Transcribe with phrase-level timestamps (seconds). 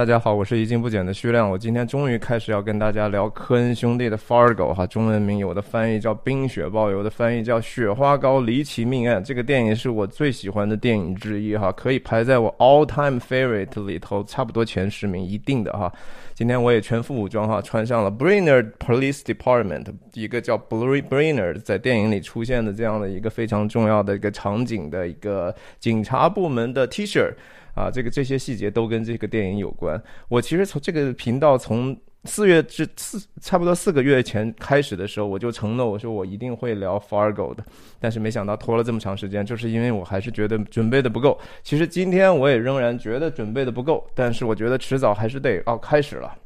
[0.00, 1.50] 大家好，我是一斤不减的徐亮。
[1.50, 9.22] 我今天终于开始要跟大家聊科恩兄弟的《Fargo》哈，中文名有的翻译叫《冰雪暴》，有的翻译叫《雪花膏离奇命案》。
[9.22, 15.92] 这个电影是我最喜欢的电影之一哈，可以排在我 all time favorite 里头，差不多前十名一定的哈。
[16.32, 27.30] 今天我也全副武装哈，穿上了 Brainerd Police Department 一个叫 Blue Brainerd 在电影里出现的这样的一个非常重要的一个场景的一个警察部门的 T 恤。
[27.74, 30.00] 啊，这个这些细节都跟这个电影有关。
[30.28, 37.64] 我其实从这个频道从四月至四差不多四个月前开始的时候，我就承诺我说我一定会聊 Fargo 的，
[37.98, 41.38] 但是没想到拖了这么长时间，就是因为我还是觉得准备的不够。
[41.62, 46.36] 其实今天我也仍然觉得准备的不够，但是我觉得迟早还是得哦开始了。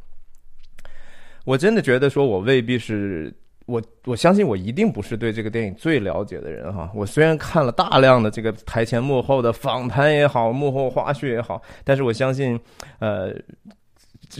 [1.45, 3.35] 我真的觉得说我未必是。
[3.67, 6.91] 我我相信我一定不是对这个电影最了解的人哈。
[6.95, 12.59] 我虽然看了大量的这个台前幕后的访谈也好，幕后花絮也好，但是我相信，
[12.99, 13.35] 呃。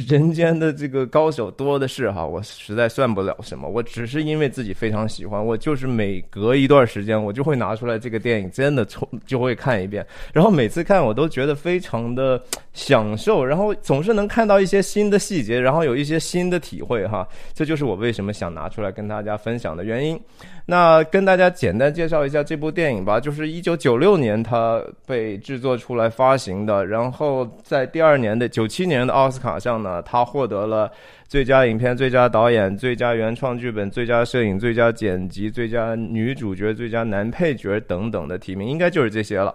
[0.09, 3.69] 人间的这个高手多的是哈，我实在算不了什么。
[3.69, 10.07] 我只是因为自己非常喜欢，我就是每隔一段时间，我就会拿出来这个电影，真的从就会看一遍。
[10.33, 17.27] 然后每次看，我都觉得非常的享受，然后总是能看到一些新的细节，然后有一些新的体会哈。
[17.53, 20.21] 这就是我为什么想拿出来跟大家分享的原因。
[20.67, 30.91] 那跟大家简单介绍一下这部电影吧，就是一九九六年它被制作出来发行的，然后在第二年的九七年的奥斯卡上呢，他获得了
[31.29, 39.55] 最佳影片、最佳导演、最佳原创剧本、最佳摄影、最佳剪辑、最佳女主角、最佳男配角等等的提名，应该就是这些了。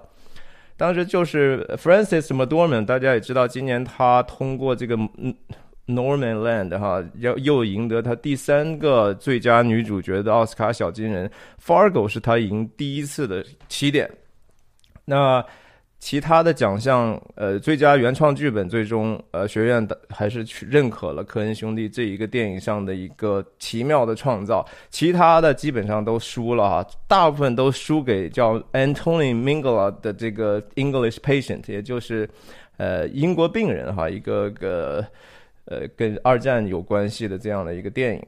[0.77, 4.97] 当时就是 Frances McDormand，大家也知道，今年他通过这个。
[5.89, 11.27] Norman Land 哈，要又赢得他第三个最佳女主角的奥斯卡小金人。
[11.59, 14.07] Fargo 是他赢第一次的起点。
[15.03, 15.43] 那
[15.99, 24.65] 其他的奖项，呃，最佳原创剧本，最终呃学院的还是去认可了科恩兄弟这一个电影上的一个奇妙的创造。
[24.89, 32.29] 其他的基本上都输了哈，大部分都输给叫 Antony Mingla 的这个 English Patient，也就是
[32.77, 35.05] 呃英国病人哈，一个个。
[35.71, 38.25] 呃，跟二战有关系的这样的一个电影，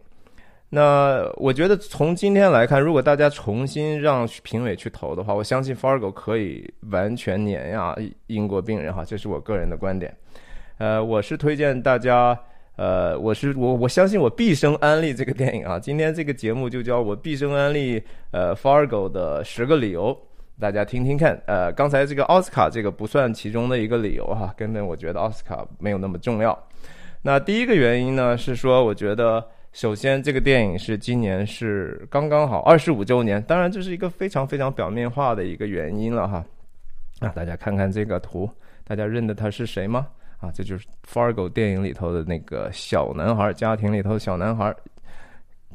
[0.74, 7.94] 那我觉得从今天来看，如果大家重新让评委去投的话，我相信 Fargo 可以完全碾压
[8.28, 10.16] 英国病人哈，这是我个人的观点。
[10.78, 12.40] 呃，我是推荐大家，
[12.78, 15.78] 呃，我是我我相信我毕生安利这个电影啊。
[15.78, 18.02] 今天这个节目就叫我毕生安利
[18.32, 20.18] 呃 Fargo 的十个理由，
[20.58, 21.38] 大家听听看。
[21.48, 26.58] 呃，刚才这个奥斯卡这个不算其中的一个理由哈，根本我觉得奥斯卡没有那么重要。
[27.24, 36.46] 那第一个原因呢，是说我觉得，首先这个电影是今年是刚刚好二十五周年，当然这是一个非常非常表面化的一个原因了哈。
[37.20, 38.50] 啊，大家看看这个图，
[38.84, 40.08] 大家认得他是谁吗？
[40.40, 44.76] 啊，这就是《Fargo》电影里头的那个小男孩，家庭里头的小男孩。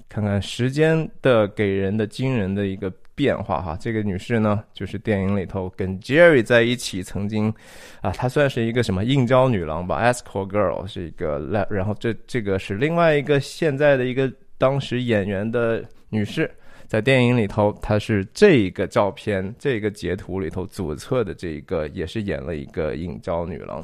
[0.09, 2.93] 看看时间的给人的惊人的一个。
[3.17, 7.53] 变化哈，这个女士呢，就是电影里头跟 Jerry 在一起，曾经，
[8.03, 16.49] 啊，她算是一个什么应招女郎吧，escort girl 是一个，然后这这个是另外一个现在的一个当时演员的女士，
[16.87, 23.83] 在电影里头，她是这个照片这个截图里头左侧的这一个，也是演了一个应招女郎，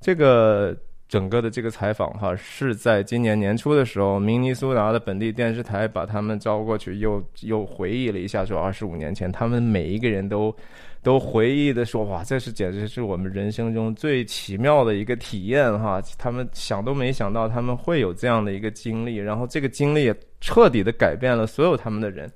[0.00, 0.74] 这个。
[1.12, 10.56] 整个的这个采访哈，是在今年年初的时候，明尼苏达的本地电视台把他们招过去，又又回忆了一下，说二十五年前，他们每一个人都
[11.02, 22.26] 都回忆的说，哇，这是简直是我们人生中最奇妙的一个体验哈，他们想都没想到他们会有这样的一个经历，然后这个经历也彻底的改变了所有他们的人。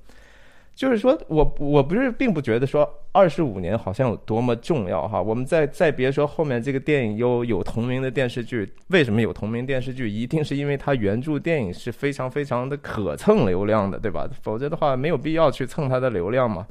[0.76, 5.20] 就是说，我我不是并不觉得说二十五年好像有多么重要哈。
[5.22, 10.06] 我们再再别说后面这个电影又有同名的电视剧，为什么有同名电视剧？
[10.06, 14.28] 一定是因为它原著电影是非常非常的可蹭流量的，对吧？
[14.42, 16.66] 否则的话没有必要去蹭它的流量嘛。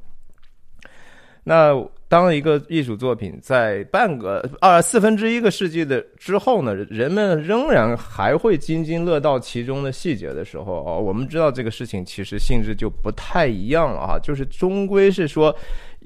[1.45, 1.74] 那
[2.09, 15.56] 当一个艺术作品在半个二四分之一个世纪的之后呢，人们仍然还会津津乐道其中的细节的时候哦，我们知道这个事情其实性质就不太一样了啊，就是终归是说。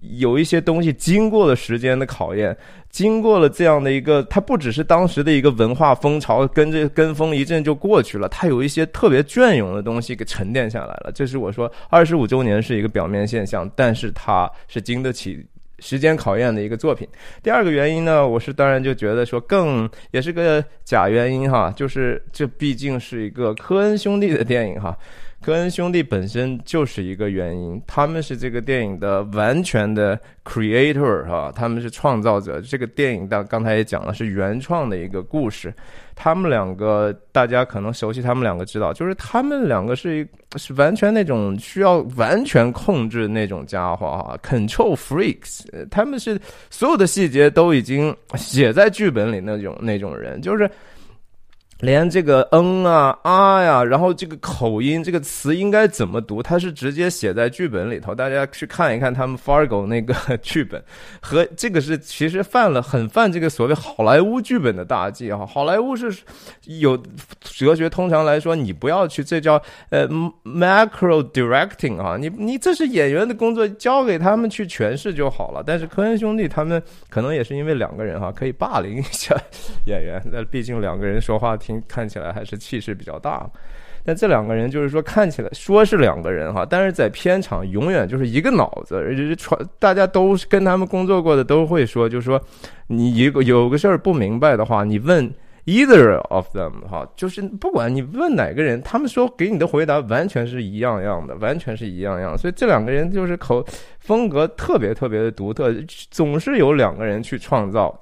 [0.01, 2.55] 有一些东西经过了时间的考验，
[2.89, 11.11] 经过了这样的一个，它不只是当时的一个文化风潮，跟着跟风一阵就过去了，它有一些特别隽永的东西给沉淀下来了。
[11.13, 15.45] 这是我说二十五周年是一个表面现象，但是它是经得起
[15.79, 17.07] 时间考验的一个作品。
[17.43, 24.97] 第二个原因呢，我是当然就觉得说更也是个假原因哈，就是这毕竟是一个科恩兄弟的电影哈。
[25.41, 32.59] 科恩兄弟本身就是一个原因，他们是这个电影的完全的 creator 哈，他们是创造者。
[32.59, 35.73] 这个电影刚刚才也讲了，是原创的一个故事。
[36.13, 40.27] 他们两个大家可能熟悉，他们两个知道，就是他们两个是一
[40.57, 45.61] 是完全那种需要完全控制那种家伙哈，control freaks。
[45.89, 46.37] 他们是
[46.69, 50.69] 所有的细节都已经写在剧本里那种那种人，就是。
[51.79, 56.43] 连这个嗯啊啊呀，然后这个口音，这个词应该怎么读？
[56.43, 60.83] 它是直接写在剧本里头，大家去看一看他们 Fargo 那个剧本，
[61.21, 65.45] 和这个是其实犯了很犯这个所谓好莱坞剧本的大忌啊！
[65.45, 66.13] 好莱坞是
[66.65, 67.01] 有
[67.39, 70.05] 哲学，通常来说，你不要去，这叫呃
[70.43, 75.63] macro directing 啊，你你这是演员的工作，交给他们去诠释就好了。
[75.65, 79.33] 但是科恩兄弟他们可能也是因为两个人哈，可以霸凌一下
[79.87, 81.57] 演员，那毕竟两个人说话。
[81.87, 83.49] 看起来还是气势比较大，
[84.03, 89.03] 但这两个人就是说看起来说是两个人哈，但是在片场永远就是一个脑子。
[89.35, 92.41] 传大家都跟他们工作过的都会说，就是说
[92.87, 95.29] 你一个有个事儿不明白的话，你问
[95.65, 102.37] either of them 哈，就是不管你问哪个人，他们说给你的回答完全是一样样的，完全是一样样。
[102.37, 103.63] 所以这两个人就是口
[103.99, 105.71] 风格特别特别的独特，
[106.09, 107.99] 总是有两个人去创造。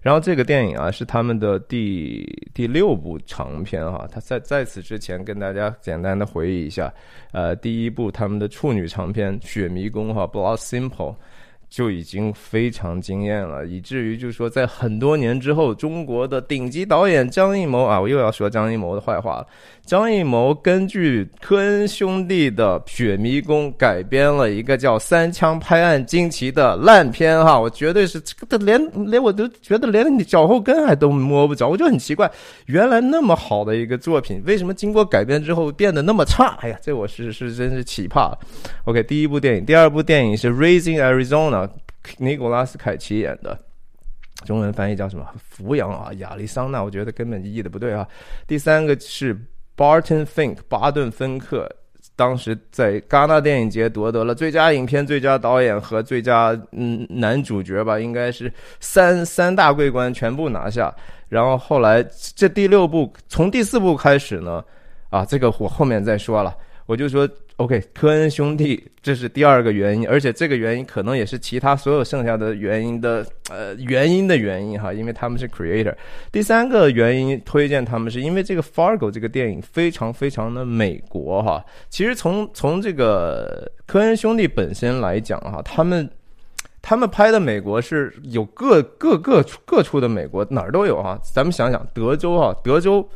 [0.00, 2.24] 然后这个电影啊是他们的第
[2.54, 6.92] 第六部长片哈，他在在此之前跟大家简单的回忆一下，
[7.32, 11.12] 呃，第一部他们的处女长片《雪迷宫》哈，《Blood Simple》。
[11.70, 19.46] 就已经非常惊艳了，以至于就是说，在很多年之后，中国的顶级导演张艺谋啊，我又要说张艺谋的坏话了。
[19.86, 28.80] 张艺谋根据科恩兄弟的《雪迷宫》改编了一个叫《三枪拍案惊奇》的烂片哈，我绝对是这个连
[29.10, 32.30] 连我都觉得连你脚后跟还都摸不着，我就很奇怪，
[32.66, 36.56] 原来那么好的一个作品，为什么经过改编之后变得那么差？
[36.60, 38.32] 哎呀，这我是是真是奇葩。
[38.84, 41.50] OK，第一部电影，第二部电影是《Raising Arizona》。
[42.18, 43.58] 尼古拉斯凯奇演的，
[44.44, 45.26] 中文翻译叫什么？
[45.38, 48.06] 扶阳啊，亚利桑那，我觉得根本译的不对啊。
[48.46, 49.34] 第三个是
[49.76, 51.70] Barton Fink，巴顿芬克，
[52.16, 60.94] 当时在戛纳电影节夺得了最佳影片、最佳导演和最佳嗯男主角吧，应该是三三大桂冠全部拿下。
[61.28, 62.02] 然后后来
[62.34, 64.64] 这第六部，从第四部开始呢，
[65.10, 66.56] 啊，这个我后面再说了，
[66.86, 67.28] 我就说。
[67.60, 75.94] OK，科恩兄弟，这是第二个原因，而且这个原因可能也是其他所有剩下的原因的呃原因的原因哈，因为他们是 creator。
[76.32, 81.62] 第三个原因推荐他们是因为这个 Fargo 这个电影非常非常的美国哈。
[81.90, 86.10] 其实从从这个科恩兄弟本身来讲哈，他们
[86.80, 91.20] 他们拍的美国是有各各各各处的美国哪儿都有哈。
[91.22, 93.06] 咱们想想德州哈，德州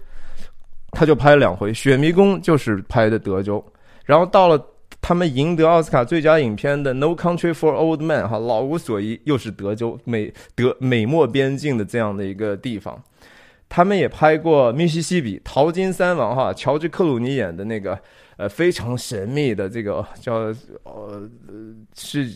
[0.90, 3.64] 他就拍了两回，《雪迷宫》就是拍的德州。
[4.04, 4.66] 然后到了
[5.00, 13.02] 他们赢得奥斯卡最佳影片的《No Country for Old Men》哈，老无所依，又是德州美德美墨边境的这样的一个地方。
[13.68, 17.98] 他们也拍过密西西比淘金三王哈，乔治克鲁尼演的那个
[18.36, 20.34] 呃非常神秘的这个叫
[20.84, 21.28] 呃
[21.94, 22.26] 是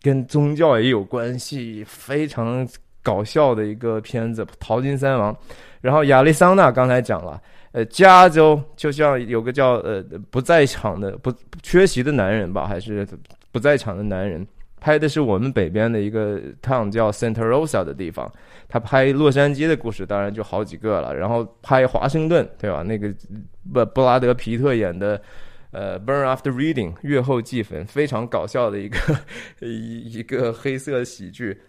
[0.00, 2.68] 跟宗教也有关系，非常
[3.02, 5.32] 搞笑的一个片子《淘金三王》。
[5.80, 7.40] 然后亚利桑那刚才讲了。
[7.72, 13.06] 呃，加州就像有个叫呃不在场的不缺席的男人吧，还是
[13.50, 14.46] 不在场的男人，
[14.78, 18.30] 拍的是我们北边的一个 town 叫 Santa Rosa 的地方。
[18.68, 21.14] 他拍洛杉矶的故事，当然就好几个了。
[21.14, 22.82] 然后拍华盛顿，对吧？
[22.82, 23.08] 那个
[23.72, 25.20] 布布拉德皮特演的
[25.70, 28.98] 呃 Burn After Reading 月后祭坟，非常搞笑的一个
[29.60, 31.60] 一一个黑色喜剧。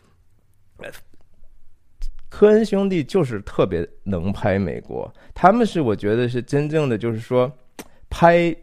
[2.34, 7.50] 科恩兄弟就是特别能拍美国，他们是我觉得是真正的就是说，
[8.10, 8.54] 拍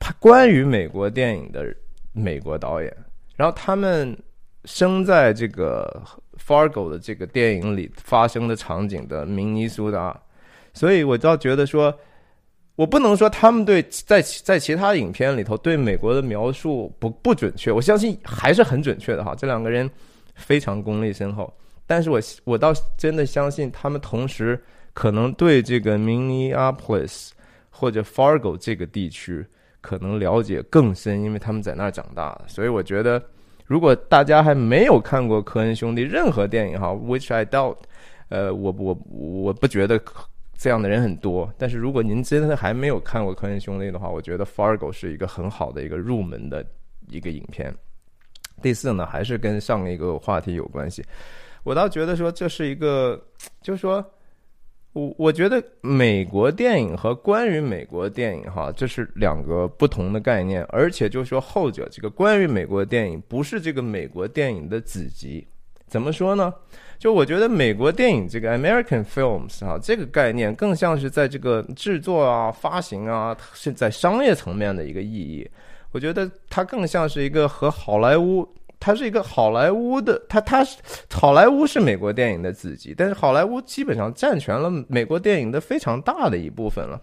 [0.00, 1.72] 拍关于美国电影的
[2.12, 2.92] 美国导演。
[3.36, 4.18] 然后他们
[4.64, 6.02] 生在这个
[6.44, 10.20] Fargo 的这个电影里发生的场景的明尼苏达，
[10.72, 11.96] 所以我倒觉得说，
[12.74, 19.36] 我不能说他们对在在其他影片里头对美国的描述不不准确，我相信还是很准确的哈。
[19.36, 19.88] 这两个人
[20.34, 21.48] 非常功力深厚。
[21.86, 24.58] 但是我我倒真的相信，他们同时
[24.92, 27.30] 可能对这个 Minneapolis
[27.70, 29.44] 或者 Fargo 这个地区
[29.80, 32.40] 可能了解更深，因为他们在那儿长大。
[32.46, 33.22] 所以我觉得，
[33.66, 37.76] 如果大家还没有看过科恩兄弟任何电影哈，Which I doubt，
[38.28, 40.00] 呃，我我我不觉得
[40.56, 41.52] 这样的人很多。
[41.58, 46.64] 但是如果您真的还没有看过科恩兄弟的话，我觉得 Fargo 是一个很好的一个入门的
[47.08, 47.74] 一个影片。
[48.62, 51.04] 第四呢，还是跟上一个话题有关系。
[51.64, 53.20] 我倒觉得说这是一个，
[53.60, 54.04] 就是说。
[54.94, 65.44] 我我觉得美国电影和关于美国电影哈，这是两个不同的概念，而且就是说后者这个关于美国电影不是这个美国电影的子集，
[65.88, 66.54] 怎么说呢？
[66.96, 75.44] 就我觉得美国电影这个 American films 啊，这个概念更像是在这个制作啊、发行啊，是在商业层面的一个意义。
[75.90, 78.48] 我觉得它更像是一个和好莱坞。
[78.84, 80.76] 它是一个好莱坞的，它它是
[81.10, 87.00] 好莱坞是美国电影的子集，但是好莱坞基本上占全了美国电影的非常大的一部分了。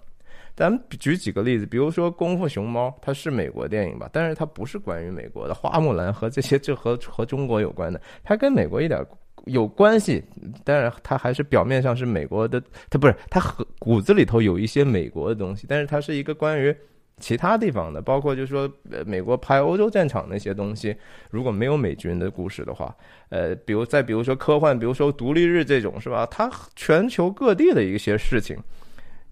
[0.55, 5.55] 咱举几个例子，比如说《功夫熊猫》，它是美国电影吧，但是它不是关于美国的。
[5.55, 9.03] 花木兰和这些这和和中国有关的，它跟美国一点
[9.45, 10.23] 有关系，
[10.63, 12.61] 但是它还是表面上是美国的，
[12.91, 16.75] 它不是它和骨子里头有一些美国的东西，但是它是一个关于。
[17.17, 20.95] 其他地方的，包括就是说，呃，美国拍欧洲战场那些东西，
[21.29, 22.95] 如果没有美军的故事的话，
[23.29, 26.25] 呃，比如再比如说科幻，比如说独立日这种，是吧？
[26.31, 28.57] 它全球各地的一些事情，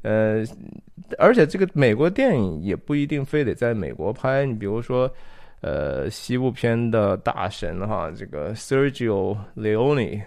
[0.03, 0.45] 呃，
[1.17, 4.45] 而且这个美国电影也不一定非得在美国拍。
[4.45, 5.12] 你比如说，
[5.62, 10.21] 呃，西部片的大神哈，这个 Sergio Leone，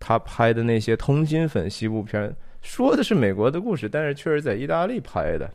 [0.00, 5.50] 他拍的那些通心粉西部片，说的是美国的故事，但是确实在意大利拍的。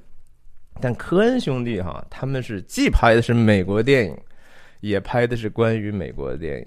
[0.81, 4.17] 但科恩兄弟哈，他们是既拍的是美国电影，
[4.79, 6.65] 也拍的是关于美国的电影。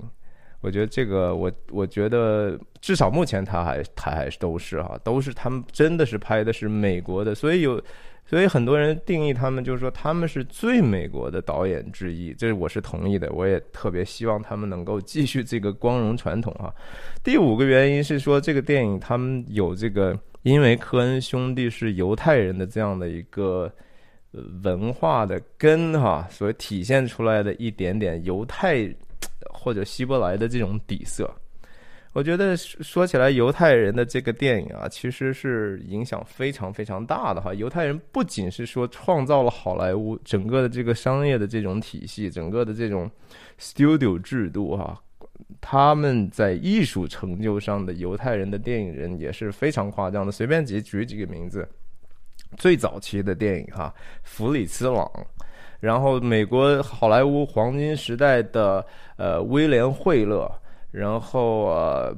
[0.60, 7.34] 我觉得这个，我我觉得至少目前他还他还是都是哈，都是他们真的是拍的是美国的。
[7.34, 7.82] 所以有，
[8.24, 13.32] 所以很多人定义他们就是说他们是最美国的导演之一，这我是同意的。
[13.32, 16.72] 我也特别希望他们能够继续这个光荣传统哈。
[17.24, 23.72] 第五个原因是说这个电影他们有这个，因为科恩兄弟是犹太人的这样的一个。
[24.62, 28.88] 文化的根哈，所体现出来的一点点犹太
[29.52, 31.30] 或者希伯来的这种底色，
[32.14, 37.52] 我觉得说起来，犹太人的这个电影啊，其实是影响非常非常大的哈。
[37.52, 43.10] 犹太人不仅是说创造了好莱坞整个的这个商业的这种体系，整个的这种
[43.60, 44.98] studio 制度哈，
[45.60, 50.32] 他们在艺术成就上的犹太人的电影人也是非常夸张的。
[50.32, 51.68] 随便举举几个名字。
[52.56, 53.92] 最早期的电影哈，
[54.22, 55.10] 弗里茨朗，
[55.80, 58.84] 然后美国好莱坞黄金时代的
[59.16, 60.50] 呃威廉惠勒，
[60.90, 62.16] 然后呃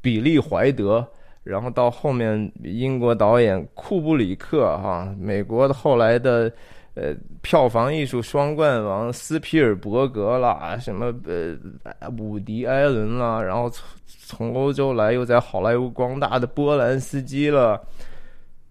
[0.00, 1.06] 比利怀德，
[1.42, 6.52] 然后到后面英国导演库布里克哈，美国的后来的
[6.94, 17.80] 呃票房艺术双冠王斯皮尔伯格啦，什么呃伍迪艾伦啦，然后从从欧洲来又在好莱坞光大的波兰斯基了。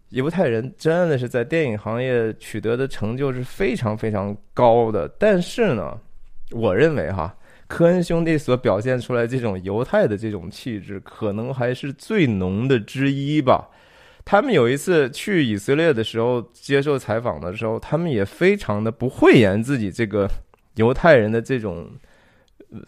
[0.10, 6.00] 犹太人真的是在电影行业取得的成就是非常非常高的，但是呢，
[6.52, 7.36] 我认为哈，
[7.68, 13.70] 科恩兄弟所表现出来这种犹太的这种气质，可能还是最浓的之一吧。
[14.24, 20.28] 他们有一次去以色列的时候接受采访的时候，他们也非常的不讳言自己这个
[20.76, 21.90] 犹太人的这种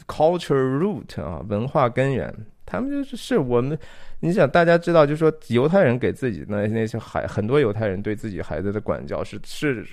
[0.08, 2.34] culture root 啊文化根源，
[2.68, 3.76] 他们就是是我们。
[4.20, 9.86] 你想，大家知道，就说，犹太人给自己那那些孩，很多犹太人对自己孩子的管教是是，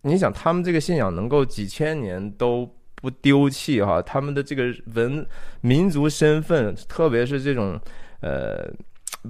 [0.00, 5.26] 你想，他们这个信仰能够几千年都不丢弃哈，他们的这个文
[5.60, 7.78] 民族身份，特别是这种
[8.22, 8.66] 呃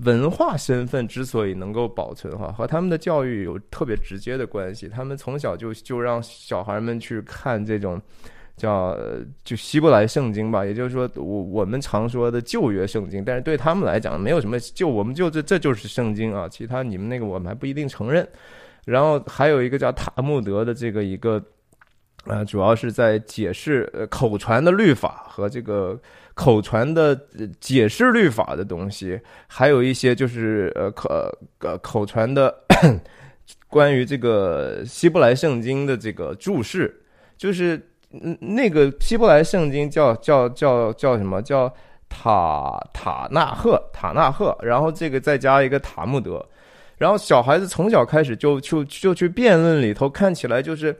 [0.04, 4.88] 文化身份之所以能够保存哈，和他们的教育有特别直接的关系。
[4.88, 8.00] 他们从小就就让小孩们去看这种。
[8.56, 8.96] 叫
[9.44, 18.26] 就希伯来圣经吧，也就是说，我我们常说的旧约圣经，但是对他们来讲，没有什么就我们就这这就是圣经啊，其他你们那个我们还不一定承认。
[18.86, 21.42] 然后还有一个叫塔木德的这个一个，
[22.24, 26.00] 呃，主要是在解释呃口传的律法和这个
[26.32, 27.14] 口传的
[27.60, 31.10] 解释律法的东西，还有一些就是呃口
[31.58, 32.54] 呃口传的
[33.68, 37.02] 关于这个希伯来圣经的这个注释，
[37.36, 37.78] 就是。
[38.22, 41.40] 嗯，那个希伯来圣经叫叫叫叫什么？
[41.42, 41.72] 叫
[42.08, 46.44] 塔塔纳赫塔纳赫，然后这个再加一个塔木德，
[46.98, 50.96] 然后小孩子从小开始就就就去辩论里头，看起来就是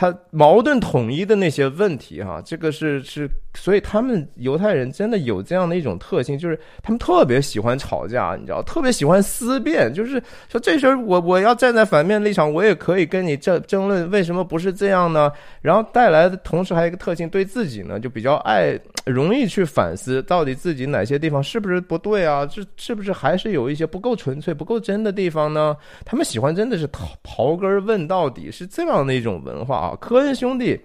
[0.00, 3.28] 他矛盾统一的那些问题哈，这个是是。
[3.54, 15.32] 所以他们犹太人真的有这样的一种特性，就是他们特别喜欢吵架，你知道，特别喜欢思辨，就是说这事儿我我要站在反面立场，我也可以跟你争争论为什么不是这样呢？
[15.62, 22.46] 然后带来的同时还有一个特性，对自己呢就比较爱容易去反思，到底自己哪些地方是不是不对啊？
[22.46, 25.76] 这是不是还是有一些不够纯粹、不够真的地方呢？
[26.04, 29.96] 他们喜欢真的是刨刨根问到底，是这样的一种文化啊。
[30.00, 30.80] 科恩兄弟。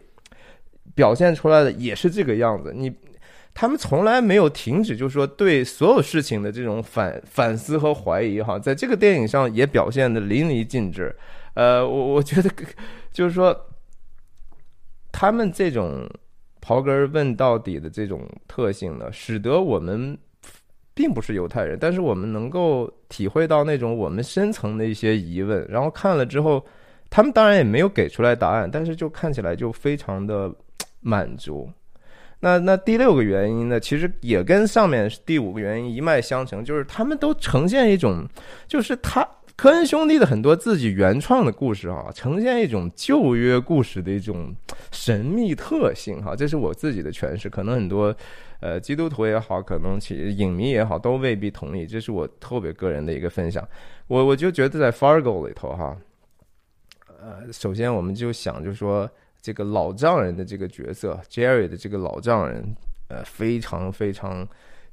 [0.96, 2.72] 表现出来的也是这个样子。
[2.76, 2.94] 你
[3.52, 11.16] 他们从来没有停止，就是说对所有事情的这种反反思和怀疑哈，在这个电影上也表现的淋漓尽致。
[11.56, 12.50] 呃，我我觉得
[13.12, 13.60] 就是说，
[15.12, 16.08] 他们这种
[16.64, 20.18] 刨根问到底的这种特性呢，使得我们
[20.94, 26.66] 并不是犹太人，但是我们能够体会到那种我们深层的一些疑问，然后看了之后。
[27.16, 30.52] 他们当然也没有给出来答案，但是就看起来就非常的
[31.00, 31.70] 满足。
[32.40, 38.28] 那那第六个原因呢，其实也跟上面第五个原因一脉相承，就是他们都呈现一种，
[38.68, 39.24] 就是他
[39.56, 44.54] 科恩兄弟的很多自己原创的故事啊，呈现一种旧约故事的一种
[44.92, 46.36] 神秘特性哈。
[46.36, 48.14] 这是我自己的诠释，可能很多
[48.60, 51.86] 呃基督徒也好，可能其影迷也好，都未必同意。
[51.86, 53.66] 这是我特别个人的一个分享。
[54.08, 55.96] 我我就觉得在 Fargo 里头哈。
[57.22, 59.10] 呃，首先我们就想，就说
[59.42, 62.76] 这个老丈人的这个角色，Jerry 的这个老丈人，
[63.08, 64.46] 呃，非常非常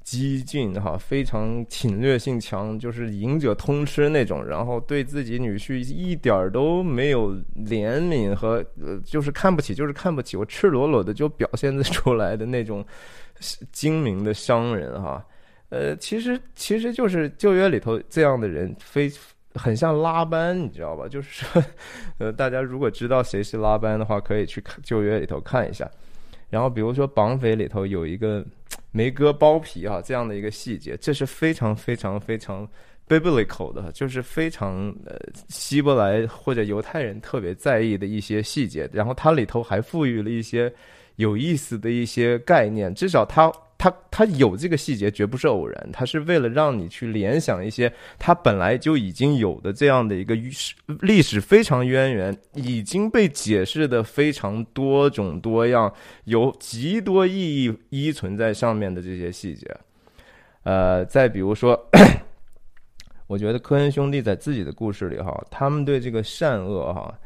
[0.02, 12.84] 激进哈，非常侵略性强，就是赢者通吃那种，然后对自己女婿一点儿都没有怜悯和呃，就是看不起，就是看不起，我赤裸裸的就表现的出来的那种
[13.72, 15.24] 精明的商人哈，
[15.70, 19.10] 呃，其实其实就是旧约里头这样的人非。
[19.56, 21.08] 很像拉班，你知道吧？
[21.08, 21.64] 就是说，
[22.18, 25.90] 呃，大家如果知道谁是拉班的话，可以去看旧约里头看一下。
[26.48, 28.46] 然后，比如说绑匪里头有一个
[28.92, 32.68] 没割包皮啊这样的一个细节，这是非常非常非常
[33.08, 35.16] biblical 的，就是非常呃
[35.48, 38.88] 希伯来或者犹太人特别在意的一些细节。
[38.92, 40.72] 然后它里头还赋予了一些
[41.20, 43.52] 有意思的一些概念，至少他。
[43.82, 50.36] 他他有这个细节，绝不是偶然，他是为了让你去联想一些他本来就已经有的这样的一个
[51.00, 55.90] 历史非常渊源，已经被解释的非常多种多样，
[56.24, 59.66] 有极多意义依存在上面的这些细节。
[60.64, 61.88] 呃，再比如说，
[63.26, 67.18] 我觉得科恩兄弟在自己的故事里哈，他们对这个善恶哈，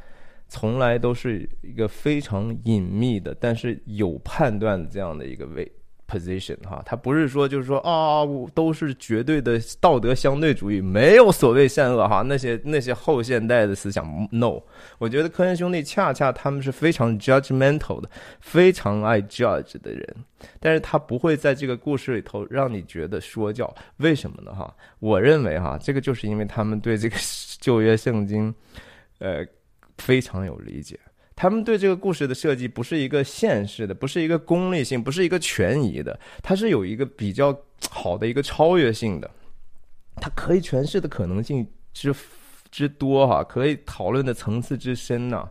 [0.48, 5.70] 从来都是一个非常隐秘的，但是有判断的这样的一个位。
[6.06, 12.20] position 哈，他不是说就是说啊，都是绝对的道德相对主义，没有所谓善恶哈。
[12.20, 14.60] 那些那些后现代的思想，no。
[14.98, 20.16] 我觉得科恩兄弟恰恰他们是非常 judgmental 的，非常爱 judge 的人。
[20.60, 24.72] 但是他不会在这个故事里头让你觉得说教，为什么呢哈？
[25.00, 27.16] 我认为哈，这个就是因为他们对这个
[27.58, 28.54] 旧约圣经，
[29.20, 29.44] 呃，
[29.98, 30.98] 非常有理解。
[31.36, 37.56] 他们对这个故事的设计不是一个现实的，不是一个功利性，不是一个权宜的，它是有一个比较
[37.90, 39.30] 好的一个超越性的，
[40.16, 42.14] 它可以诠释的可能性之
[42.70, 45.48] 之多哈，可以讨论的层次之深呢，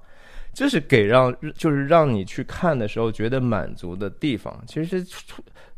[0.53, 5.06] 这是给让就是让你去看的时候觉得满足的地方，其实。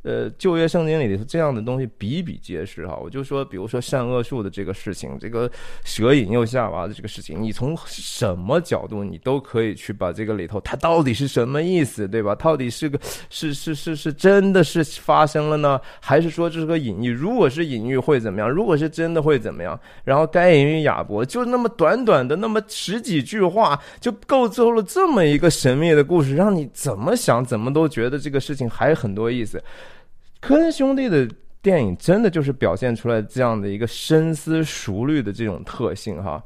[0.06, 2.96] 呃，旧约圣经里头这样的东西比比皆是哈。
[2.96, 5.50] 我就说，比如说善恶树的这个事情，这个
[5.84, 12.36] 蛇引诱夏娃的这个事情，你从什么角度你都可以去把这个里头它到底是什么意思，对吧？
[12.36, 13.00] 到底是个
[13.32, 17.10] 是是是是真的是发生了呢，还是说这是个隐喻？
[17.10, 18.48] 如果是隐喻会怎么样？
[18.48, 19.80] 如果是真的会怎么样？
[20.04, 29.60] 然后该隐与亚伯就那么短短的那么十几句话，就构筑了这么一个神秘的故事，让你怎么想怎么都觉得这个事情还很多意思。
[30.46, 31.28] 科恩兄弟的
[31.60, 36.40] 电影真的就是表现出来这样的一个深思熟虑的这种特性哈。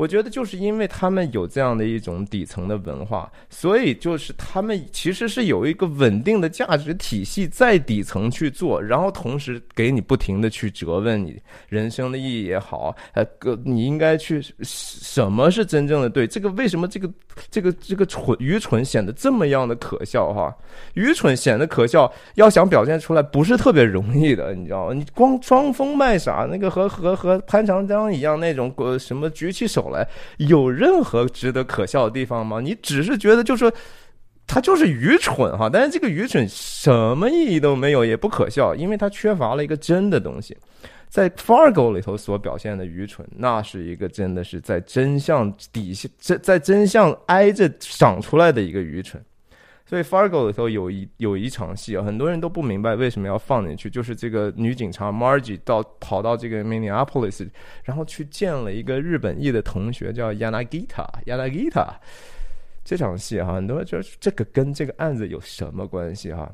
[0.00, 16.26] 我觉得就是因为他们有这样的一种底层的文化，所以就是他们其实是有一个稳定的价值体系在底层去做，然后同时给你不停的去责问你人生的意义也好，呃，个你应该去什么是真正的对？
[16.26, 17.06] 这个为什么这个
[17.50, 20.56] 这个这个蠢愚蠢显得这么样的可笑哈？
[20.94, 24.94] 愚蠢显得可笑，要想表现出来不是特别容易的，你知道吗？
[24.94, 29.89] 你光装疯卖傻，那个和和和潘长江一样那种呃什么举起手。
[29.90, 32.60] 来，有任何值得可笑的地方吗？
[32.60, 33.72] 你只是觉得就说
[34.46, 40.56] 他就是愚蠢哈，但是这个愚蠢什么意义都没有，也不可笑，因为他缺乏了一个真的东西。
[41.08, 49.20] 在 Fargo 里头所表现的愚蠢，那是一个真的是在真相底下，在在真相挨着长出来的一个愚蠢。
[49.86, 57.48] 所以 Fargo 里头有一有一场戏啊，很多人都不明白为什么要放进去，就是这个女警察 Margie 到跑到这个 Minneapolis，
[57.82, 61.94] 然后去见了一个日本裔的同学叫 Yanagita Yanagita。
[62.82, 66.50] 这场戏哈，很多人就这个跟这个案子有什么关系哈？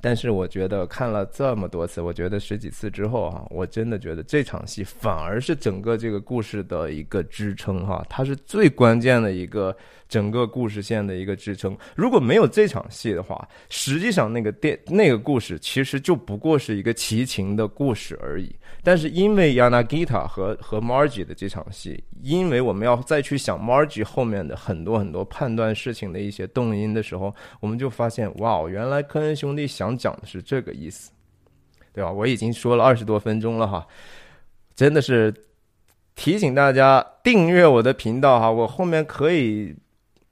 [0.00, 9.76] 但是我觉得看了这么多次，我觉得十几次之后哈，我真的觉得这场戏反而是整个这个故事的一个支撑哈，它是最关键的一个
[10.10, 11.74] 整个故事线的一个支撑。
[11.94, 18.54] 如果没有这场戏的话，实际上那个电那个故事其实就不过是一个齐秦的故事而已。
[18.82, 31.10] 但是因为 Yanagita 和和 Margie 的这场戏，因为我们要再去想 Margie 后面的很多很多判断事情的一些动因的时候，我们就发现哇，原来科恩兄弟想讲的是这个意思，
[31.92, 32.10] 对吧？
[32.10, 33.86] 我已经说了二十多分钟了哈，
[34.74, 35.32] 真的是
[36.14, 39.74] 提醒大家订阅我的频道哈，我后面可以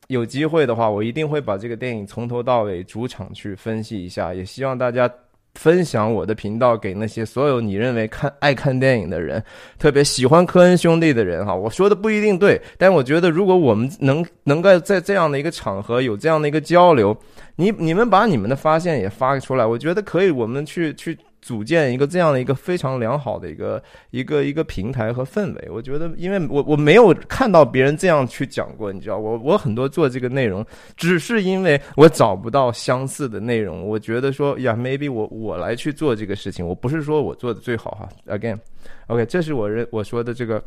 [0.09, 5.11] 有机会的话，我一定会把这个电影从头到尾主场去分析一下，也希望大家。
[5.55, 9.43] 分享我的频道给那些所有你认为看爱看电影的人，
[9.77, 11.53] 特别喜欢科恩兄弟的人哈。
[11.53, 17.17] 我说的不一定对，但我觉得如果我们能能够在这样的一个场合有这样的一个交流，
[17.57, 21.19] 你你们把你们的发现也发出来，我觉得可以，我们去去。
[21.41, 30.65] 组建一个这样的一个非常良好的一个一个一个平台和氛围，我觉得，因为我我没有看到别人这样去讲过，你知道，我我很多做这个内容，
[30.97, 40.63] 只是因为我找不到相似的内容，我觉得说呀，maybe 我我来去做这个事情，我不是说我做的最好哈，again，OK，这是我认我说的这个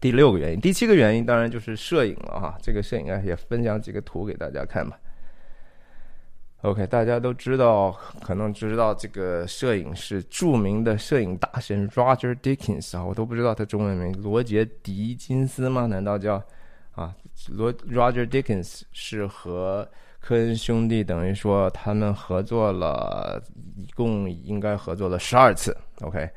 [0.00, 4.98] 第六个原因，第七个原因当然就是摄影了哈，这个摄影啊也分享几个图给大家看吧。
[6.62, 15.86] OK，大家都知道，可能知道这个摄影是著名的摄影大神 Roger Dickens 啊，我都不知道他中文名罗杰·狄金斯吗？
[15.86, 16.40] 难道叫
[16.92, 17.12] 啊？
[17.48, 19.88] 罗 Roger Dickens 是和
[20.20, 23.42] 科恩兄弟等于说他们合作了
[23.74, 25.76] 一共应该合作了十二次。
[26.02, 26.30] OK，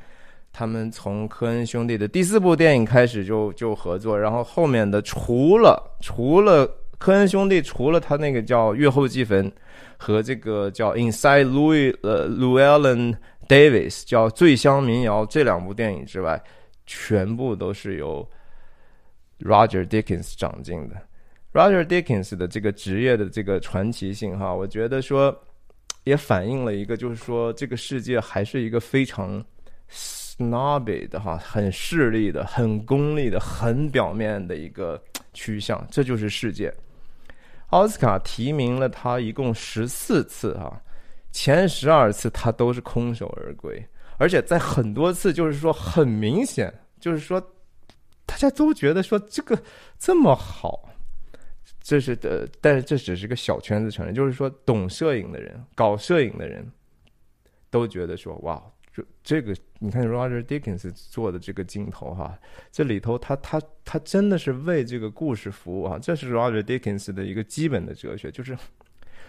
[0.51, 9.49] 他们从科恩兄弟的第四部电影开始就就合作，然后后面的除了除了科恩兄弟，除了他那个叫《月后祭坟》。
[9.97, 13.15] 和这个叫《Inside Louis》呃，Llewellyn
[13.47, 16.39] Davis 叫《醉乡民谣》这两部电影之外，
[16.85, 18.29] 全部都是由
[19.39, 20.95] Roger Dickens 掌镜的。
[21.53, 25.33] Roger Dickens 的这个职业的这个传奇性，哈，我觉得说
[26.03, 29.43] 也反映了一个，就是说这个世界还是一个非常
[29.89, 35.01] snobby 的哈，很势利的、很功利的、很表面的一个
[35.33, 36.71] 趋向，这就是世界。
[37.75, 40.81] 奥斯卡提名了他一共十四次哈，
[41.29, 43.85] 前十二次他都是空手而归，
[44.17, 47.41] 而且在很多次就是说很明显，就是说
[48.25, 49.61] 大家都觉得说这个
[49.99, 50.87] 这么好，
[51.81, 56.65] 这是的，但是这只是个小圈子承认，就是说懂摄影的人、搞摄影的人
[57.69, 58.63] 都觉得说哇。
[58.95, 62.33] 就这个，你看 Roger Dickens 做的这个镜头哈，
[62.71, 68.57] 这里头他他他真的是为这个故事服务啊，这是 Roger Dickens 的一个基本的哲学，就是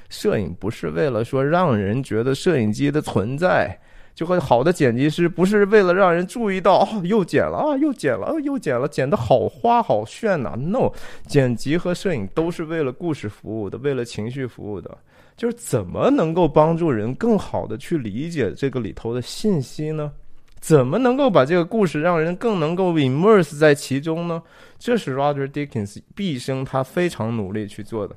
[0.08, 3.76] 摄影不是为了说让人觉得摄影机的存在，
[4.14, 10.92] 就和好的剪辑师不是为了让人注意到哦又剪了啊又剪了又剪了剪的好花好炫呐，No，
[11.26, 14.96] 剪辑和摄影都是为了故事服务的，为了情绪服务的。
[15.36, 20.10] 就是怎么能够帮助人更好的去理解这个里头的信息呢？
[20.58, 24.42] 怎么能够把这个故事让人更能够 immerse 在其中呢？
[24.78, 28.16] 这是 Roger Dickens 毕生他非常努力去做的。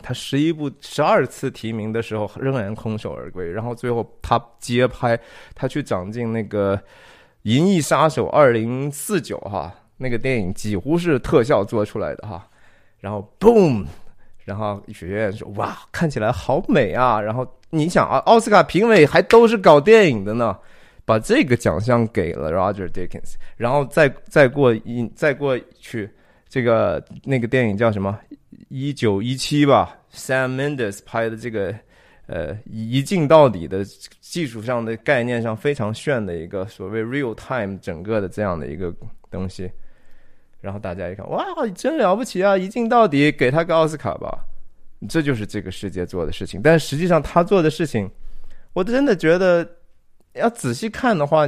[0.00, 5.18] 他十一部十二次提名的时候仍然空手而归，然后最后他接拍，
[5.56, 6.76] 他去掌镜那个
[7.42, 12.48] 《银翼杀手二零四九》哈，那个电影几乎是特效做出来的哈，
[13.00, 13.84] 然后 boom。
[14.48, 20.56] 然后学院说：“哇，看起来好美啊！”然后你想啊，奥斯卡评委还都是搞电影的呢，
[21.04, 23.34] 把这个奖项给了 Roger Dickens。
[23.58, 26.08] 然后再再过一再过去，
[26.48, 28.18] 这个那个电影叫什么？
[28.70, 31.74] 一九一七吧，Sam Mendes 拍的这个
[32.26, 33.84] 呃一镜到底的
[34.22, 38.90] 技术上的概念上非常炫的一个所谓 real time 整个的这样的一个
[39.30, 39.70] 东西。
[40.60, 41.44] 然后大家一看，哇，
[41.74, 42.56] 真了不起啊！
[42.56, 44.44] 一镜到底，给他个奥斯卡吧。
[45.08, 46.60] 这就是这个世界做的事情。
[46.60, 48.10] 但实际上，他做的事情，
[48.72, 49.64] 我真的觉得
[50.32, 51.46] 要仔细看的话，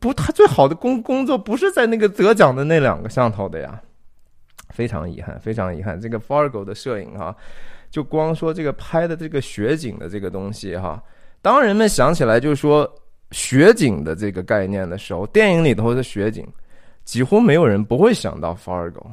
[0.00, 3.80] 不，他最好的工工作不是在那个得奖的那两个上头的呀。
[4.70, 6.00] 非常遗憾，非常遗憾。
[6.00, 7.34] 这个 Fargo 的摄影哈，
[7.88, 11.00] 就光说这个拍的这个雪景的这个东西哈，
[11.40, 12.92] 当人们想起来就是说
[13.30, 16.44] 雪景的这个概念的时候，电影里头的雪景。
[17.08, 19.06] 几乎没有人不会想到 Fargo，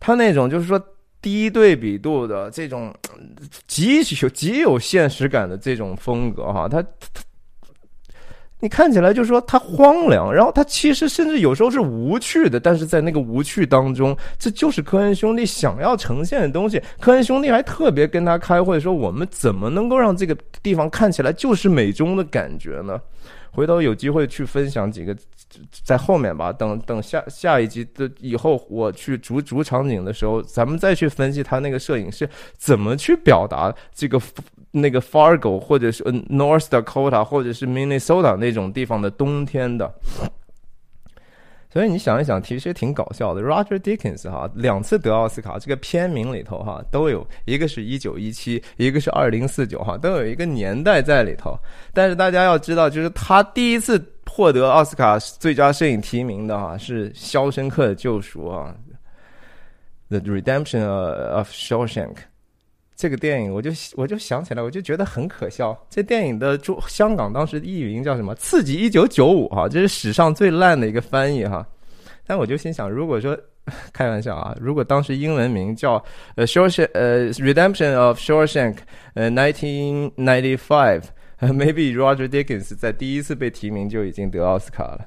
[0.00, 0.82] 他那种就是说
[1.20, 2.90] 低对比度的这种
[3.68, 6.82] 极有极有现实感的这种风格哈，他
[8.58, 16.80] 你看起来就是说他荒凉，然后他其实甚至有时候是无趣的，但是在那个无趣当中，这就是科恩兄弟想要呈现的东西。
[17.00, 22.98] 科恩兄弟还特别跟他开会说，我们怎么能够让这个地方看起来就是美中的感觉呢？
[23.50, 25.14] 回头有机会去分享几个，
[25.84, 34.20] 在后面吧，等等下下一集的以后，我去逐逐场景的时候，咱们再去分析他那个摄影师怎么去表达这个。
[34.74, 39.94] 那个 Fargo 或者是 North Dakota 或者是 Minnesota 那种地方的冬天的，
[41.70, 43.42] 所以你想一想，其实挺搞笑的。
[43.42, 51.54] Roger Dickens 哈两次得奥斯卡，这个片名里头哈都有一个是一九一七，一个是二零四九哈，都有一个年代在里头。
[51.92, 58.74] 但是大家要知道，就是他第一次获得奥斯卡最佳摄影提名的哈是《肖申克的救赎》啊，
[60.20, 62.14] 《The Redemption of Shawshank》。
[62.94, 65.76] 这个电影，我就我就想起来，我就觉得很可笑。
[65.90, 68.32] 这电影的中香港当时译名叫什么？
[68.38, 71.66] 《刺激一九九五》哈，这是史上最烂的一个翻译哈。
[72.24, 73.36] 但我就心想，如果说
[73.92, 75.94] 开玩笑啊，如果当时英文名叫
[76.36, 78.74] 呃《Shawshank》呃《Redemption of Shawshank》
[79.14, 81.02] 呃 Nineteen Ninety Five
[81.50, 85.00] Maybe Roger Dickens 在第一次被提名就已经得奥斯卡了。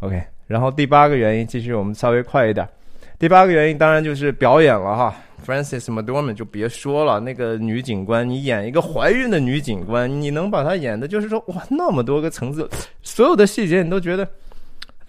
[0.00, 2.68] OK，然后第八个原因，继续我们稍微快一点。
[3.16, 5.14] 第八个原因当然就是表演了哈。
[5.46, 12.68] Francis McDormand 就别说了，那个女警官，你演一个怀孕的女警官，你能把她演的，就是说哇，那么多个层次，
[13.02, 14.28] 所有的细节你都觉得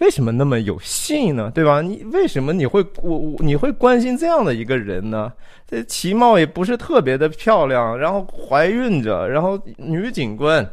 [0.00, 1.50] 为什么那么有戏呢？
[1.54, 1.80] 对吧？
[1.80, 5.32] 你为什么你会我我你会关心这样的一个人呢？
[5.66, 10.68] 这其貌也不是特别的漂亮，然后怀孕着，然后女警官，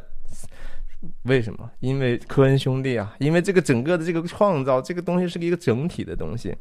[1.24, 1.70] 为什么？
[1.82, 6.56] 因为科恩兄弟啊，因为这个整个的这个创造，这个东西是一个整体的东西。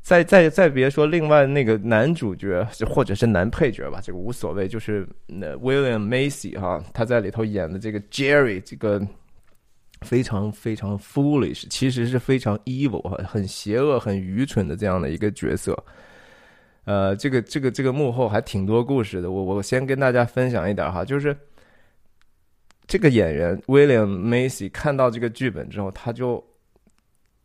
[0.00, 4.66] 再再再别说另外那个男主角或者是男配角吧，这个无所谓。
[4.66, 9.00] 就是那 William Macy 哈，他在里头演的这个 Jerry，这个
[10.02, 15.76] 非常非常 foolish，其实是非常 evil 哈，很邪恶、很愚蠢的这样的一个角色。
[16.84, 19.30] 呃，这个这个这个幕后还挺多故事的。
[19.30, 21.36] 我我先跟大家分享一点哈，就是
[22.86, 26.44] 这个演员 William Macy 看到这个剧本之后，他就。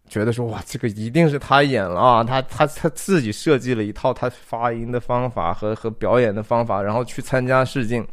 [0.09, 2.23] 觉得说哇，这个一定是他演了啊！
[2.23, 8.07] 他他他自己设计了一套他发音的方法和和表演的方法，然后去参加试镜。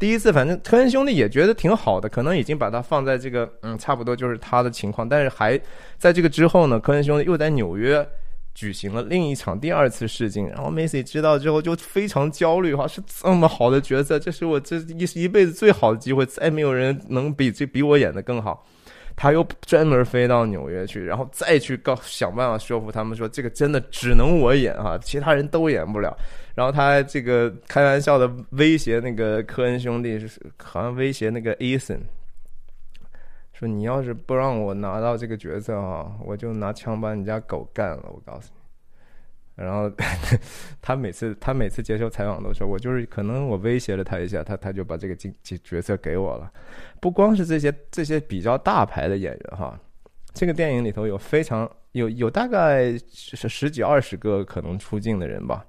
[0.00, 5.06] 第一次，反正科恩兄弟也觉得挺好的，可能已经把他放在这个嗯，差不多就是他的情况。
[5.06, 5.60] 但是还
[5.98, 8.04] 在这个之后呢，科恩兄弟又在纽约
[8.54, 10.48] 举行了另一场第二次试镜。
[10.48, 18.66] 然后 Macy 知道之后就非常焦虑哈，是这么好的角色，这是我这一一辈子最好的机会，再没有人能比这比我演的更好。
[19.22, 26.16] 他又专门飞到纽约去，然后再去告想办法说服他们说这个真的只能我演啊，其他人都演不了。
[26.54, 30.18] 然后他这个开玩笑的威胁那个科恩兄弟，
[30.56, 31.98] 好像威胁那个 Ethan，
[33.52, 38.04] 说你要是不让我拿到这个角色啊，我就拿枪把你家狗干了。
[38.04, 38.59] 我告诉你。
[39.60, 39.92] 然后
[40.80, 45.30] 他每次他每次接受采访都说，我就是可能我威胁了他一下，他他就把这个角
[45.62, 46.50] 角色给我了。
[47.00, 49.78] 不光是这些这些比较大牌的演员哈，
[50.32, 55.64] 这个电影里头有非常有有大概十十几二十个可能出镜的人吧，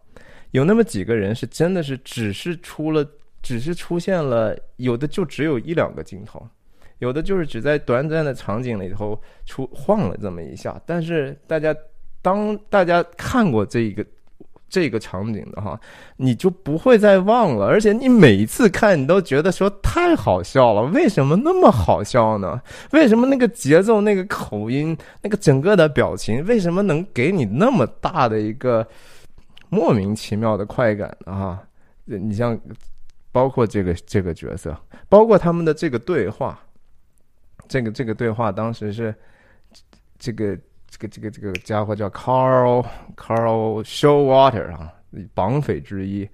[0.51, 3.05] 有那么几个人是真的是只是出了
[3.41, 6.47] 只是出现了，有的就只有一两个镜头，
[6.99, 11.75] 有的就是只在短暂的场景里头出晃了这么一下，但是大家。
[12.21, 14.05] 当大家看过这个
[14.69, 15.79] 这个场景的哈，
[16.17, 20.83] 你就不会再忘了，而且你每一次看，你都觉得说太好笑了。
[20.83, 22.61] 为什么那么好笑呢？
[22.91, 28.87] 为什么那个节奏、那个口音、那个整个的表情，为什么能给你那么大的一个
[29.69, 31.61] 莫名其妙的快感啊？
[32.05, 32.57] 你像
[33.31, 34.77] 包括这个这个角色，
[35.09, 36.57] 包括他们的这个对话，
[37.67, 39.13] 这个这个对话当时是
[40.19, 40.57] 这个。
[41.07, 42.85] 这个这个这个家伙叫 Carl
[43.15, 44.93] Carl Showwater 啊，
[45.33, 46.29] 绑匪之一，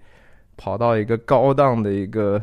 [0.58, 2.42] 跑到一个高档的一个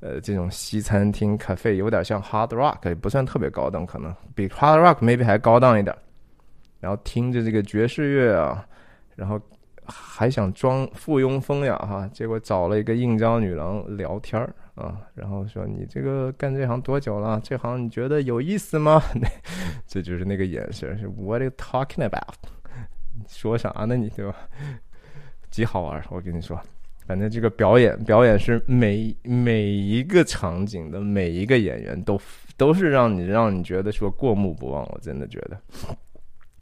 [0.00, 5.96] 呃这种西餐厅 cafe，，有点像 Hard Rock，也不算特别高档，可能比 Hard Rock maybe 还高档一点。
[6.78, 8.64] 然后听着这个爵士乐啊，
[9.14, 9.40] 然后
[9.84, 14.54] 还想装附庸风雅哈，结果找了一个应招女郎聊天儿。
[14.76, 17.40] 啊，然后说你这个干这行多久了？
[17.42, 19.02] 这行你觉得有意思吗？
[19.88, 22.34] 这就是那个眼神，是 What are you talking about？
[23.26, 24.36] 说啥呢你对吧？
[25.50, 26.60] 极好玩，我跟你说，
[27.06, 32.20] 反正这个表演表演是每每一个场景的每一个演员都
[32.58, 35.58] 都是让你让你觉得说过目不忘，我真的觉得。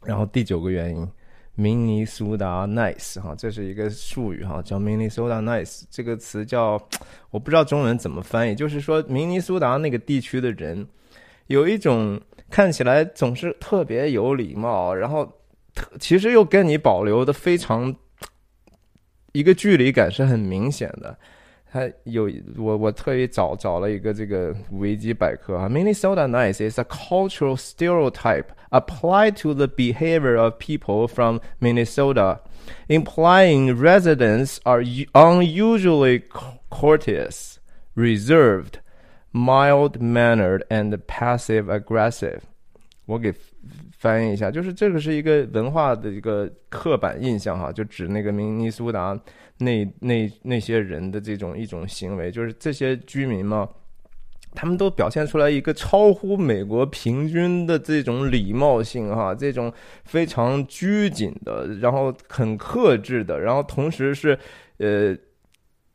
[0.04, 1.08] 然后第九个原因。
[1.56, 6.72] 明尼苏达 nice 哈，这是一个术语哈，叫明尼苏达 nice 这个词叫，
[7.30, 10.86] 我不知道中文怎么翻译，就是说明尼苏达那个地区的人
[11.46, 15.24] 有一种看起来总是特别有礼貌，然后
[15.74, 17.94] 特其实又跟你保留的非常
[19.32, 21.16] 一个距离感是很明显的。
[21.73, 32.39] 他有我我特意找找了一个这个维基百科啊，Minnesota nice is a cultural stereotype applied to the behavior of people from Minnesota,
[32.87, 36.23] implying residents are unusually
[36.69, 37.57] courteous,
[37.95, 38.79] reserved,
[39.31, 42.41] mild-mannered, and passive-aggressive。
[43.05, 43.33] 我给
[44.04, 49.18] 翻译一下，就是这个是一个文化的一个刻板印象哈，就指那个明尼苏达。
[49.56, 53.66] 那那那些人的这种一种行为，就是这些居民嘛，
[54.52, 59.72] 他们都表现出来一个超乎美国平均的这种礼貌性哈，这种
[60.04, 64.38] 非常拘谨的，然后很克制的，然后同时是
[64.76, 65.16] 呃，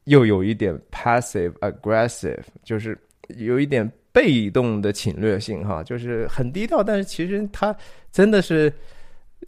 [0.05, 2.97] 又有一点 passive aggressive，就是
[3.37, 3.87] 有一点
[4.19, 7.73] 被动的侵略性哈，就是很低调，但是其实他
[8.11, 8.73] 真的是。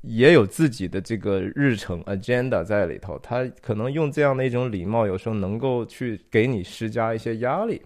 [0.04, 7.82] 也有自己的这个日程 agenda 在里头，他可能用这样的一种礼貌，有时候能够去给你施加一些压力。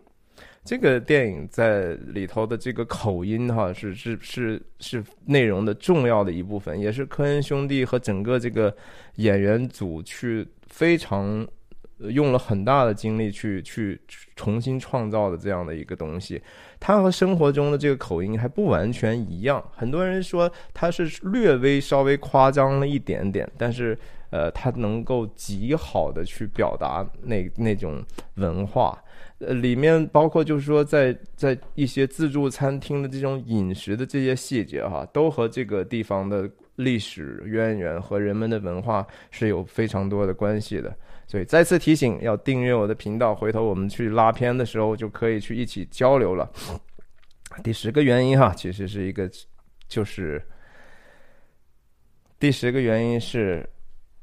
[0.64, 8.74] 这个电影在里头的这个口音哈，是是是是内容的重要的一部分，也是科恩兄弟和整个这个
[9.16, 11.46] 演员组去非常。
[12.00, 14.00] 用了很大的精力去去
[14.36, 16.42] 重新创造的这样的一个东西，
[16.80, 19.64] 它和生活中的这个口音还不完全一样。
[19.76, 23.98] 很多人说它是略微稍微夸张了一点点，但是
[24.30, 28.04] 呃，它能够极好的去表达那那种
[28.36, 29.02] 文化。
[29.40, 40.96] 呃，里面包括就是说在在一些自助餐厅的这种饮食的这些细节哈，都和这个地方的历史渊源和人们的文化是有非常多的关系的。
[41.28, 43.34] 所以再次提醒，要订阅我的频道。
[43.34, 46.52] 回头我们去拉片的时候，就可以去一起交流了。
[47.64, 49.30] 第十个原因哈，其实是一个，
[49.88, 50.42] 就是
[52.40, 53.68] 第十个原因是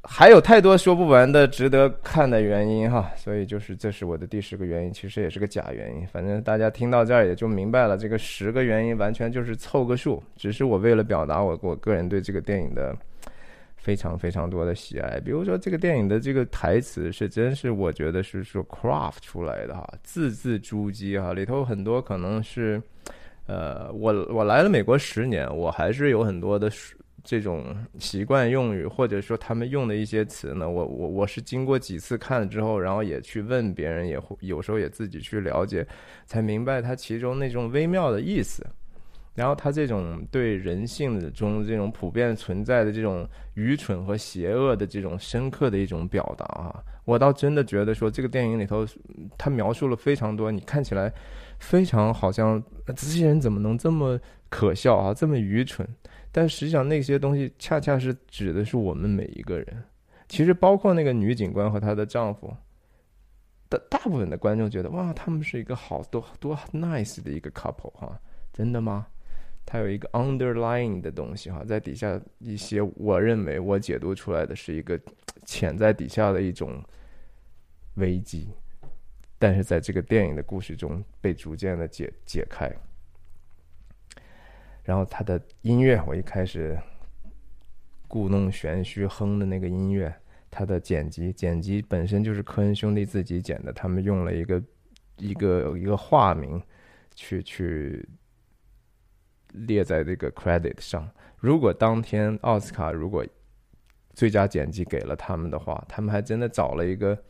[0.02, 3.10] 还有太多说不完的值得看的原因哈。
[3.16, 6.06] 所以就是这是我的第十个原因，其实也是个假原因。
[6.06, 12.96] 反正大家听到这儿也就明白了，这个十个原因完全就是凑个数，只是我为了表达我我个人对这个电影的。
[13.74, 22.80] 非常非常多的喜爱，比如说这个电影的这个台词是真是我觉得是说 craft 出来的哈，字字珠玑哈，里头很多可能是，
[23.48, 26.70] 呃，我我来了美国十年，我还是有很多的
[27.24, 35.86] 这种习惯用语，或者说他们用的一些词呢，我我我是经过几次看了之后，然后也去问别人，也会有时候也自己去了解，
[36.26, 38.66] 才明白它其中那种微妙的意思。
[39.34, 48.86] 然后他这种对人性的中这种普遍存在的这种愚蠢和邪恶的这种深刻的一种表达啊，我倒真的觉得说这个电影里头，
[49.38, 51.10] 他描述了非常多，你看起来
[51.58, 55.88] 非常好像这些人怎么能这么可笑啊，这么愚蠢？
[56.32, 59.84] 但实际上那些东西恰恰是指的是我们每一个人。
[60.28, 62.56] 其实包括那个女警官和她的丈夫，
[63.68, 68.18] 大大部分的观众觉得哇，他们是一个好多多 nice 的一个 couple 哈，
[68.52, 69.06] 真的吗？
[69.64, 74.98] 他有一个 underlying 的东西哈，在底下一些，我认为我解读出来的是一个
[75.44, 76.82] 潜在底下的一种
[77.94, 78.48] 危机，
[79.38, 82.74] 但是在这个电影的故事中被逐渐的解解开。
[84.82, 86.78] 然后他的音乐，我一开始
[88.08, 90.14] 故弄玄虚哼的那个音乐，
[90.50, 94.62] 他的剪辑，剪辑本身就是科恩兄弟自己剪的，他们用了一个
[95.16, 96.62] 一个一个化名
[97.14, 98.08] 去去。
[99.66, 101.06] 列在这个 credit 上。
[101.36, 103.22] 如果当天奥斯卡如果
[104.14, 107.22] 最佳剪辑给了他们的话，他们还真的找了一个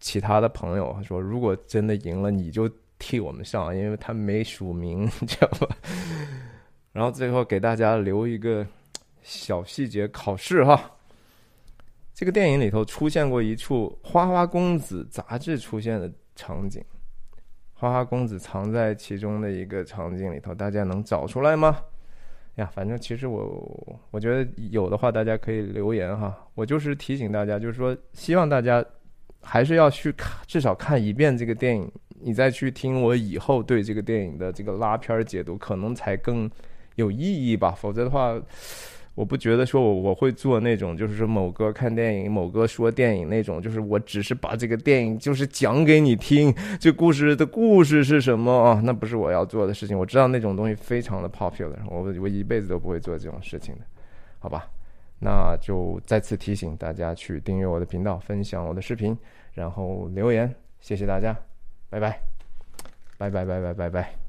[0.00, 2.66] 其他的朋友说，如果真的赢了，你就
[2.98, 5.76] 替我们上，因为他没署名， 知道吧？
[6.92, 8.66] 然后最后给大家留一个
[9.22, 10.90] 小细节考试哈。
[12.14, 16.84] 这个电影里头出现过一处《花花公子》杂志出现的场景。
[17.72, 21.76] 花花公子藏在其中的一个场景里头，大家能找出来吗？
[22.56, 26.46] 呀，反正其实我我觉得有的话，大家可以留言哈。
[26.54, 28.84] 我就是提醒大家，就是说希望大家
[29.40, 36.48] 还是要去看，至少看一遍这个电影，你再去听我以后对这个电影的这个拉片解读，可能才更
[36.96, 37.72] 有意义吧。
[37.72, 38.40] 否则的话。
[39.14, 48.80] 我不觉得说我我会做那种，就是说某个看电影，某个说电影那种，就是我只是把这个电影就是讲给你听，这故事的故事是什么啊？
[48.82, 49.98] 那不是我要做的事情。
[49.98, 53.82] 我知道那种东西非常的 popular，我我一辈子都不会做这种事情的，
[54.38, 54.66] 好吧？
[55.20, 59.14] 那就再次提醒大家去订阅我的频道，分享我的视频，
[59.52, 61.36] 然后留言，谢谢大家，
[61.90, 62.18] 拜拜，
[63.18, 64.21] 拜拜拜拜拜拜。